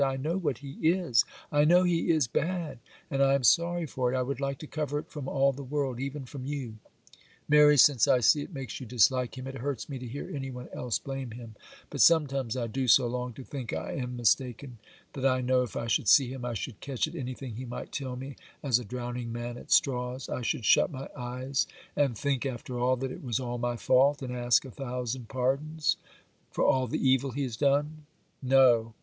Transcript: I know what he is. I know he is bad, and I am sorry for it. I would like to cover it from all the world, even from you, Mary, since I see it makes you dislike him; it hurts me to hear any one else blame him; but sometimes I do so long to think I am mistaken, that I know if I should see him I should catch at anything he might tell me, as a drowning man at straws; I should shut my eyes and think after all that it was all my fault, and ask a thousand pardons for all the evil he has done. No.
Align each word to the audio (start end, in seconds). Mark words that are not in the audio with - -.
I 0.01 0.15
know 0.17 0.35
what 0.35 0.57
he 0.57 0.71
is. 0.89 1.25
I 1.51 1.63
know 1.63 1.83
he 1.83 2.09
is 2.09 2.25
bad, 2.25 2.79
and 3.11 3.21
I 3.21 3.35
am 3.35 3.43
sorry 3.43 3.85
for 3.85 4.11
it. 4.11 4.17
I 4.17 4.23
would 4.23 4.39
like 4.39 4.57
to 4.59 4.65
cover 4.67 4.97
it 4.97 5.11
from 5.11 5.27
all 5.27 5.51
the 5.53 5.61
world, 5.61 5.99
even 5.99 6.25
from 6.25 6.43
you, 6.43 6.77
Mary, 7.47 7.77
since 7.77 8.07
I 8.07 8.19
see 8.19 8.41
it 8.41 8.51
makes 8.51 8.79
you 8.79 8.87
dislike 8.87 9.37
him; 9.37 9.45
it 9.45 9.59
hurts 9.59 9.89
me 9.89 9.99
to 9.99 10.07
hear 10.07 10.27
any 10.35 10.49
one 10.49 10.69
else 10.73 10.97
blame 10.97 11.29
him; 11.29 11.53
but 11.91 12.01
sometimes 12.01 12.57
I 12.57 12.65
do 12.65 12.87
so 12.87 13.05
long 13.05 13.33
to 13.33 13.43
think 13.43 13.73
I 13.73 13.91
am 13.93 14.15
mistaken, 14.17 14.79
that 15.13 15.23
I 15.23 15.39
know 15.41 15.61
if 15.61 15.75
I 15.75 15.85
should 15.85 16.07
see 16.07 16.33
him 16.33 16.43
I 16.45 16.55
should 16.55 16.79
catch 16.79 17.07
at 17.07 17.13
anything 17.13 17.53
he 17.57 17.65
might 17.65 17.91
tell 17.91 18.15
me, 18.15 18.37
as 18.63 18.79
a 18.79 18.83
drowning 18.83 19.31
man 19.31 19.55
at 19.55 19.69
straws; 19.69 20.29
I 20.29 20.41
should 20.41 20.65
shut 20.65 20.89
my 20.91 21.09
eyes 21.15 21.67
and 21.95 22.17
think 22.17 22.43
after 22.43 22.79
all 22.79 22.95
that 22.95 23.11
it 23.11 23.23
was 23.23 23.39
all 23.39 23.59
my 23.59 23.75
fault, 23.75 24.23
and 24.23 24.35
ask 24.35 24.65
a 24.65 24.71
thousand 24.71 25.29
pardons 25.29 25.97
for 26.49 26.63
all 26.63 26.87
the 26.87 27.07
evil 27.07 27.29
he 27.29 27.43
has 27.43 27.55
done. 27.55 28.07
No. 28.41 28.95